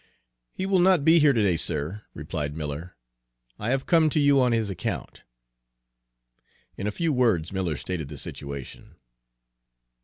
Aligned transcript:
"He 0.51 0.65
will 0.65 0.79
not 0.79 1.05
be 1.05 1.19
here 1.19 1.31
to 1.31 1.43
day, 1.43 1.55
sir," 1.55 2.01
replied 2.15 2.55
Miller. 2.57 2.95
"I 3.59 3.69
have 3.69 3.85
come 3.85 4.09
to 4.09 4.19
you 4.19 4.41
on 4.41 4.51
his 4.51 4.71
account." 4.71 5.21
In 6.75 6.87
a 6.87 6.91
few 6.91 7.13
words 7.13 7.53
Miller 7.53 7.77
stated 7.77 8.07
the 8.09 8.17
situation. 8.17 8.95